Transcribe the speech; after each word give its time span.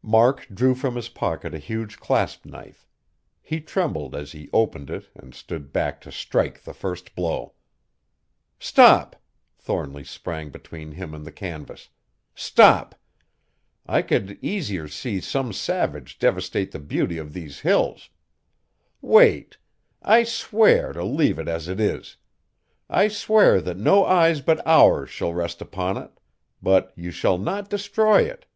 Mark 0.00 0.46
drew 0.54 0.76
from 0.76 0.94
his 0.94 1.08
pocket 1.08 1.52
a 1.52 1.58
huge 1.58 1.98
clasp 1.98 2.44
knife. 2.46 2.86
He 3.42 3.60
trembled 3.60 4.14
as 4.14 4.30
he 4.30 4.48
opened 4.52 4.88
it 4.88 5.08
and 5.16 5.34
stood 5.34 5.72
back 5.72 6.00
to 6.02 6.12
strike 6.12 6.62
the 6.62 6.72
first 6.72 7.16
blow. 7.16 7.54
"Stop!" 8.60 9.16
Thornly 9.58 10.04
sprang 10.04 10.50
between 10.50 10.92
him 10.92 11.12
and 11.12 11.24
the 11.26 11.32
canvas. 11.32 11.88
"Stop! 12.36 12.94
I 13.84 14.02
could 14.02 14.38
easier 14.40 14.86
see 14.86 15.20
some 15.20 15.52
savage 15.52 16.20
devastate 16.20 16.70
the 16.70 16.78
beauty 16.78 17.18
of 17.18 17.32
these 17.32 17.58
Hills. 17.58 18.08
Wait! 19.00 19.58
I 20.00 20.22
swear 20.22 20.92
to 20.92 21.02
leave 21.02 21.40
it 21.40 21.48
as 21.48 21.66
it 21.66 21.80
is. 21.80 22.16
I 22.88 23.08
swear 23.08 23.60
that 23.60 23.76
no 23.78 24.04
eyes 24.06 24.40
but 24.40 24.64
ours 24.64 25.10
shall 25.10 25.34
rest 25.34 25.60
upon 25.60 25.96
it; 25.96 26.20
but 26.62 26.92
you 26.94 27.10
shall 27.10 27.38
not 27.38 27.68
destroy 27.68 28.22
it!" 28.22 28.46